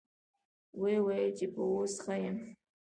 ويې 0.81 0.97
ويل 1.05 1.29
چې 1.37 1.45
يه 1.53 1.57
اوس 1.67 1.93
ښه 2.03 2.15
يمه. 2.23 2.43